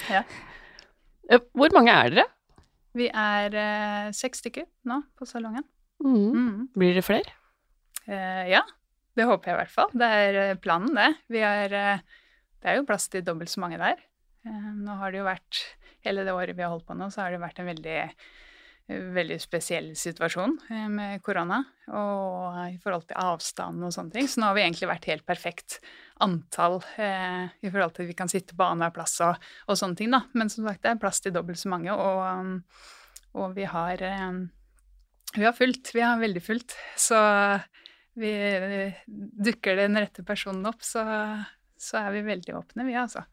[0.03, 0.19] Mm.
[1.29, 2.23] Eh, Hvor mange er dere?
[2.97, 5.63] Vi er eh, seks stykker nå på salongen.
[6.03, 6.33] Mm.
[6.33, 6.63] Mm.
[6.75, 7.31] Blir det flere?
[8.07, 8.63] Eh, ja,
[9.15, 9.93] det håper jeg i hvert fall.
[9.93, 11.07] Det er eh, planen, det.
[11.31, 12.03] Vi er, eh,
[12.63, 13.99] det er jo plass til dobbelt så mange der.
[14.47, 15.65] Eh, nå har det jo vært
[16.03, 19.03] Hele det året vi har holdt på nå, så har det vært en veldig, eh,
[19.15, 21.61] veldig spesiell situasjon eh, med korona.
[21.95, 24.27] Og i forhold til avstand og sånne ting.
[24.27, 25.77] Så nå har vi egentlig vært helt perfekt
[26.27, 30.01] antall eh, i forhold til at vi kan sitte på annenhver plass og, og sånne
[30.01, 30.25] ting, da.
[30.35, 32.83] Men som sagt, det er plass til dobbelt så mange, og,
[33.39, 34.43] og vi har eh,
[35.35, 35.95] vi har fullt.
[35.95, 36.75] Vi har veldig fullt.
[36.99, 37.17] Så
[38.13, 38.33] vi
[39.07, 41.01] dukker den rette personen opp, så,
[41.83, 43.25] så er vi veldig åpne, vi, altså.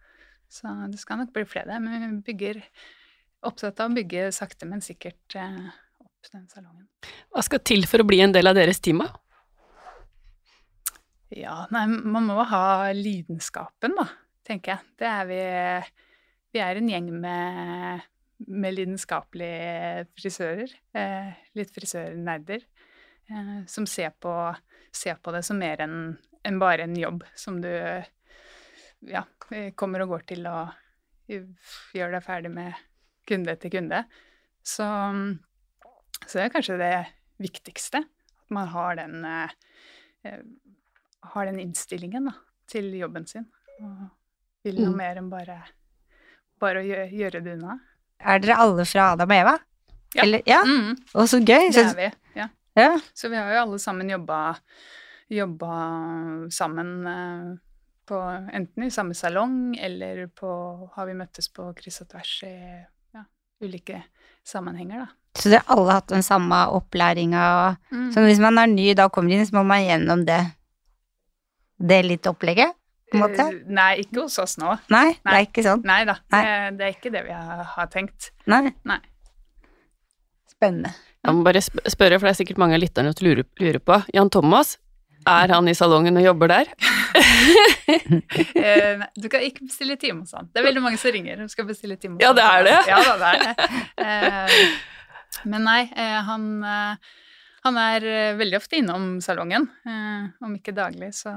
[0.50, 1.78] Så det skal nok bli flere.
[1.82, 2.58] Men vi bygger
[3.46, 5.70] opptatt av å bygge sakte, men sikkert eh,
[6.02, 6.88] opp den salongen.
[7.30, 9.12] Hva skal til for å bli en del av deres team, da?
[11.30, 14.08] Ja, nei, man må ha lidenskapen, da,
[14.46, 14.94] tenker jeg.
[14.98, 15.42] Det er vi
[16.50, 18.06] vi er en gjeng med,
[18.50, 20.72] med lidenskapelige frisører.
[20.96, 22.64] Eh, litt frisørnerder.
[23.30, 24.32] Eh, som ser på,
[24.90, 26.00] ser på, det som mer enn
[26.48, 27.70] en bare en jobb som du
[29.06, 29.24] ja,
[29.78, 30.58] kommer og går til å
[31.30, 32.78] gjøre deg ferdig med
[33.28, 34.04] kunde etter kunde.
[34.66, 34.86] Så,
[36.26, 36.94] så det er kanskje det
[37.40, 38.02] viktigste.
[38.44, 40.40] At man har den, eh,
[41.34, 42.34] har den innstillingen da,
[42.70, 43.46] til jobben sin.
[43.80, 44.08] Og
[44.66, 44.98] vil noe mm.
[44.98, 45.58] mer enn bare,
[46.60, 47.78] bare å gjøre, gjøre, det unna.
[48.20, 49.56] Er dere alle fra Adam og Eva?
[50.10, 50.24] Ja.
[50.24, 50.60] Eller, ja?
[50.66, 50.98] Mm.
[51.14, 51.70] Og så gøy.
[51.72, 52.10] Det er vi.
[52.36, 52.50] Ja.
[52.76, 52.92] ja.
[53.14, 54.40] Så vi har jo alle sammen jobba,
[55.30, 55.74] jobba
[56.52, 57.50] sammen eh,
[58.10, 60.50] på enten i samme salong eller på
[60.96, 62.54] Har vi møttes på kryss og tvers i
[63.14, 63.24] ja,
[63.62, 64.02] ulike
[64.46, 65.16] sammenhenger, da.
[65.38, 67.44] Så dere har alle hatt den samme opplæringa?
[67.94, 68.08] Mm.
[68.12, 70.42] Så hvis man er ny da kommer inn, så må man gjennom det
[71.80, 72.74] det litt opplegget?
[73.10, 73.46] på en måte?
[73.50, 74.74] Uh, nei, ikke hos oss nå.
[74.92, 75.30] Nei, nei.
[75.32, 75.84] det er ikke sånn?
[75.86, 76.42] Nei da, nei.
[76.46, 78.30] Det, det, er ikke det vi har, har tenkt.
[78.50, 78.62] Nei.
[78.88, 79.00] nei.
[80.50, 80.92] Spennende.
[81.20, 83.98] Jeg må bare spørre, for det er sikkert mange av lytterne som lurer, lurer på.
[84.16, 84.76] Jan Thomas,
[85.28, 86.74] er han i salongen og jobber der?
[87.90, 90.46] Eh, du kan ikke bestille time hos han.
[90.52, 92.76] Det er veldig mange som ringer og skal bestille time hos Ja, det er det?
[92.86, 93.70] Ja, det er det.
[94.04, 96.46] Eh, men nei, eh, han,
[97.66, 98.06] han er
[98.38, 99.66] veldig ofte innom salongen.
[100.38, 101.32] Om ikke daglig, så,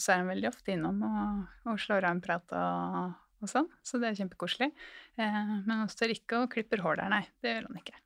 [0.00, 3.70] så er han veldig ofte innom og, og slår av en prat og, og, sånn.
[3.86, 4.72] Så det er kjempekoselig.
[5.20, 7.24] Men han står ikke og klipper hår der, nei.
[7.44, 7.98] Det gjør han ikke.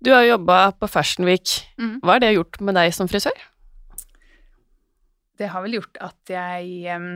[0.00, 1.50] Du har jobba på Fashion Week.
[1.76, 1.98] Mm.
[2.00, 3.36] Hva har det gjort med deg som frisør?
[5.36, 7.10] Det har vel gjort at jeg um,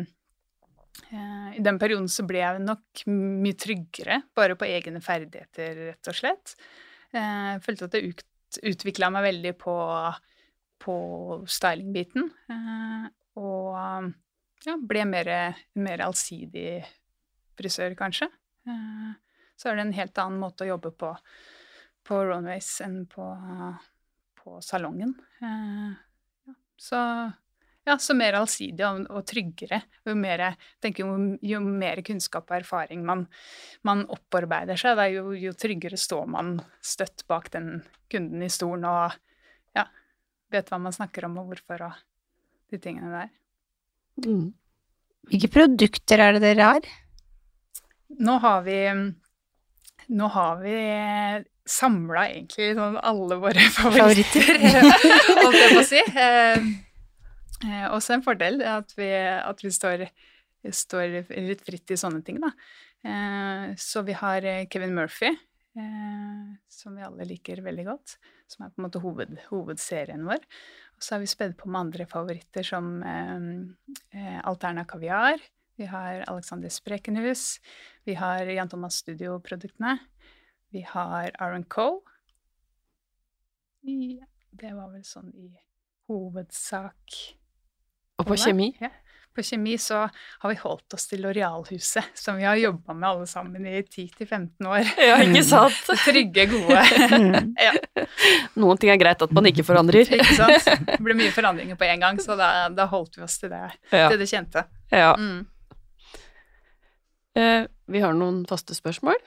[1.08, 6.12] uh, I den perioden så ble jeg nok mye tryggere bare på egne ferdigheter, rett
[6.12, 6.54] og slett.
[7.16, 8.22] Uh, følte at jeg ut,
[8.74, 9.78] utvikla meg veldig på,
[10.84, 10.98] på
[11.56, 12.28] styling-biten.
[12.52, 13.08] Uh,
[13.40, 14.12] og
[14.68, 15.34] ja, ble mer,
[15.80, 16.82] mer allsidig
[17.56, 18.28] frisør, kanskje.
[19.56, 21.10] så er det en helt annen måte å jobbe på
[22.04, 23.28] på runways enn på,
[24.42, 25.14] på salongen.
[25.40, 25.94] Eh,
[26.46, 26.54] ja.
[26.76, 27.00] Så
[27.84, 29.82] ja, så mer allsidig og, og tryggere.
[30.08, 30.46] Jo mer,
[30.80, 33.26] tenker, jo, jo mer kunnskap og erfaring man,
[33.84, 39.18] man opparbeider seg, jo, jo, tryggere står man støtt bak den kunden i stolen og
[39.76, 39.84] ja,
[40.54, 42.04] vet hva man snakker om og hvorfor og
[42.72, 43.32] de tingene der.
[44.24, 44.54] Mm.
[45.28, 46.88] Hvilke produkter er det dere har?
[48.24, 48.78] Nå har vi
[50.14, 50.74] Nå har vi
[51.64, 54.58] samla egentlig sånn alle våre favoritter,
[55.40, 56.02] holdt jeg på å si.
[57.64, 60.02] Eh, eh, også en fordel at vi, at vi står,
[60.68, 62.50] står, litt fritt i sånne ting, da.
[63.04, 68.18] Eh, så vi har eh, Kevin Murphy, eh, som vi alle liker veldig godt.
[68.50, 70.42] Som er på en måte hoved, hovedserien vår.
[70.98, 75.40] Og så har vi spedd på med andre favoritter som eh, Alterna Kaviar.
[75.80, 77.58] Vi har Alexander Sprekenhus.
[78.04, 79.96] Vi har Jan Thomas Studio-produktene.
[80.74, 82.00] Vi har Aaron Coe.
[84.50, 85.52] det var vel sånn i
[86.10, 87.18] hovedsak
[88.18, 88.72] Og på kjemi?
[88.82, 88.88] Ja.
[89.34, 93.28] På kjemi så har vi holdt oss til Lorealhuset, som vi har jobba med alle
[93.30, 94.90] sammen i 10-15 år.
[95.08, 95.78] Ja, ikke sant?
[96.08, 96.82] Trygge, gode.
[97.68, 97.74] ja.
[98.58, 100.10] Noen ting er greit at man ikke forandrer.
[100.10, 100.72] ikke sant.
[100.88, 103.62] Det ble mye forandringer på en gang, så da, da holdt vi oss til det,
[103.94, 104.08] ja.
[104.08, 104.66] til det kjente.
[104.90, 105.14] Ja.
[105.14, 105.46] Mm.
[107.38, 109.22] Eh, vi har noen faste spørsmål.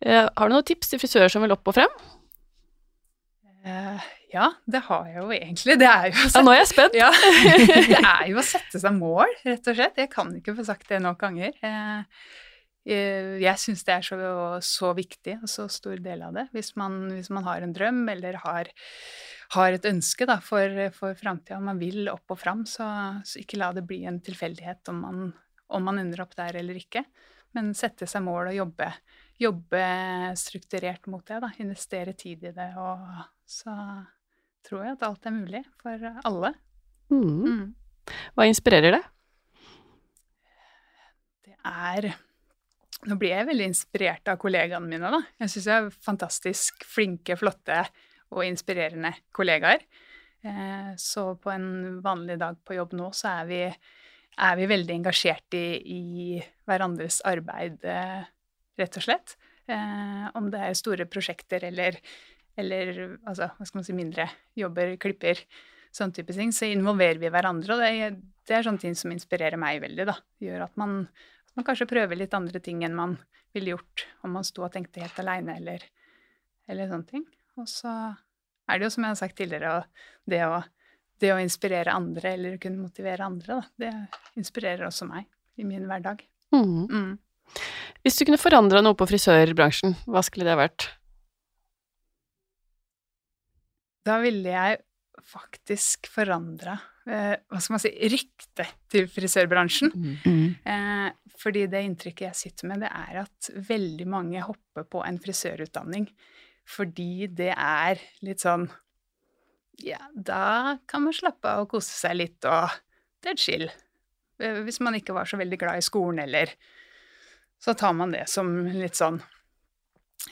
[0.00, 1.94] Eh, har du noen tips til frisører som vil opp og frem?
[3.68, 5.78] Uh, ja, det har jeg jo egentlig.
[5.80, 6.98] Det er jo sette, ja, nå er jeg spent.
[6.98, 7.08] Ja,
[7.92, 9.98] det er jo å sette seg mål, rett og slett.
[10.04, 11.56] Jeg kan ikke få sagt det nok ganger.
[11.64, 12.28] Uh,
[12.88, 14.16] jeg syns det er så,
[14.64, 16.46] så, viktig og så stor del av det.
[16.54, 18.70] Hvis man, hvis man har en drøm eller har,
[19.56, 22.86] har et ønske da, for, for framtida, man vil opp og fram, så,
[23.28, 25.26] så, ikke la det bli en tilfeldighet om man,
[25.68, 27.04] om man ender opp der eller ikke.
[27.56, 28.88] Men sette seg mål og jobbe,
[29.38, 29.82] jobbe
[30.38, 31.50] strukturert mot det, da.
[31.62, 33.04] Investere tid i det, og
[33.48, 33.74] så
[34.66, 36.52] tror jeg at alt er mulig for alle.
[37.12, 37.44] Mm.
[37.44, 37.68] Mm.
[38.36, 39.04] Hva inspirerer det?
[41.46, 42.14] Det er
[43.06, 45.20] Nå blir jeg veldig inspirert av kollegaene mine, da.
[45.38, 47.84] Jeg syns jeg er fantastisk flinke, flotte
[48.34, 49.84] og inspirerende kollegaer.
[50.42, 54.96] Eh, så på en vanlig dag på jobb nå, så er vi, er vi veldig
[54.96, 56.02] engasjert i, i
[56.66, 58.26] hverandres arbeid eh,
[58.78, 59.36] rett og slett.
[59.68, 61.98] Eh, om det er store prosjekter eller,
[62.56, 62.94] eller
[63.28, 65.42] altså, hva skal man si, mindre jobber, klipper,
[65.94, 67.74] sånn type ting, så involverer vi hverandre.
[67.74, 70.06] Og det, det, er sånne ting som inspirerer meg veldig.
[70.08, 70.16] da.
[70.44, 71.02] Gjør at man,
[71.48, 73.18] at man kanskje prøver litt andre ting enn man
[73.56, 75.84] ville gjort om man sto og tenkte helt aleine, eller,
[76.68, 77.24] eller sånne ting.
[77.58, 77.92] Og så
[78.68, 79.78] er det jo, som jeg har sagt tidligere,
[80.28, 80.60] det å,
[81.22, 85.26] det å inspirere andre eller kunne motivere andre, da, det inspirerer også meg
[85.58, 86.22] i min hverdag.
[86.54, 86.84] Mm.
[86.92, 87.16] Mm.
[88.06, 90.88] Hvis du kunne forandra noe på frisørbransjen, hva skulle det vært?
[94.06, 94.78] Da ville jeg
[95.28, 99.92] faktisk forandra eh, hva skal man si, ryktet til frisørbransjen.
[99.92, 100.44] Mm.
[100.62, 105.20] Eh, fordi det inntrykket jeg sitter med, det er at veldig mange hopper på en
[105.22, 106.08] frisørutdanning
[106.68, 108.66] fordi det er litt sånn
[109.80, 112.74] Ja, da kan man slappe av og kose seg litt, og
[113.22, 113.68] det er chill.
[114.42, 116.52] Eh, Hvis man ikke var så veldig glad i skolen, eller
[117.58, 119.18] Så tar man det som litt sånn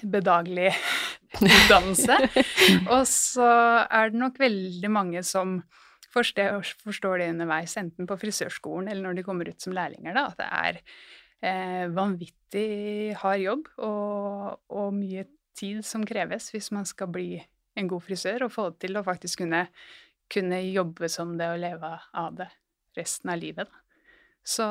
[0.02, 0.72] bedagelig
[1.40, 2.18] utdannelse.
[2.94, 3.50] Og så
[3.86, 5.60] er det nok veldig mange som
[6.16, 10.38] forstår, det underveis, enten på frisørskolen eller når de kommer ut som lærlinger, da, at
[10.40, 10.78] det er
[11.44, 17.42] eh, vanvittig hard jobb og, og mye tid som kreves hvis man skal bli
[17.76, 19.66] en god frisør og få det til å faktisk kunne,
[20.32, 22.48] kunne jobbe som det og leve av det
[22.96, 23.68] resten av livet.
[23.68, 23.82] Da.
[24.46, 24.66] Så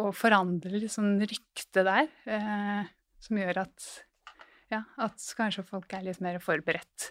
[0.00, 2.88] å forandre litt sånn rykte der, eh,
[3.22, 3.86] som gjør at
[4.72, 7.10] ja, at kanskje folk er litt mer forberedt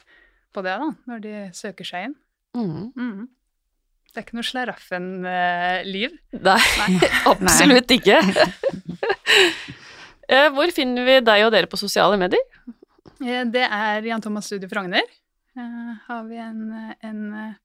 [0.53, 2.15] på det da, når de søker seg inn.
[2.57, 2.91] Mm.
[2.97, 3.23] Mm.
[4.13, 6.17] Det er ikke noe slaraffen-liv.
[6.43, 6.59] Nei,
[7.31, 8.19] absolutt ikke.
[10.33, 12.39] Eh, Hvor finner vi deg og dere på sosiale medier?
[13.19, 15.03] Eh, Det er Jan Thomas Studio Frogner.
[15.59, 16.61] Eh, har vi en,
[17.03, 17.57] en eh,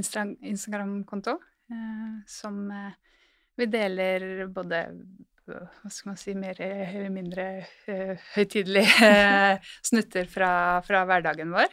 [0.00, 2.96] Instagram-konto eh, som eh,
[3.56, 7.44] vi deler både eh, hva skal man si, mer eller mindre
[7.86, 10.50] uh, høytidelige eh, snutter fra,
[10.86, 11.70] fra hverdagen vår.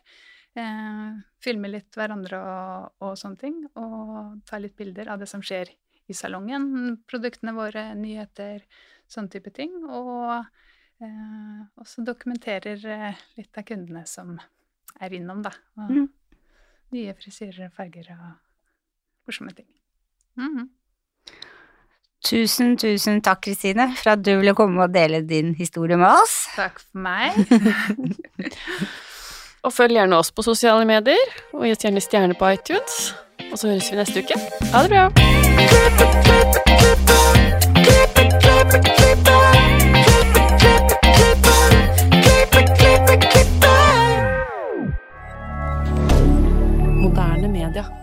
[0.54, 5.41] Eh, filmer litt hverandre og, og sånne ting, og tar litt bilder av det som
[5.41, 5.72] skjer
[6.06, 8.62] i salongen, produktene våre, nyheter,
[9.10, 9.74] sånne type ting.
[9.88, 10.36] Og
[11.02, 14.36] eh, også dokumenterer eh, litt av kundene som
[15.02, 15.56] er innom, da.
[15.82, 16.12] Og Mm.
[16.93, 18.26] Nye frisyrer, farger og
[19.26, 19.65] morsomme ting.
[20.38, 20.67] Mhm.
[22.24, 26.48] Tusen, tusen takk, Kristine, for at du ville komme og dele din historie med oss.
[26.56, 27.36] Takk for meg.
[29.64, 31.20] Og følg gjerne oss på sosiale medier,
[31.54, 33.14] og gi oss gjerne stjerne på iTunes.
[33.48, 34.36] Og så høres vi neste uke.
[34.74, 35.08] Ha det bra!
[47.00, 48.03] Moderne media.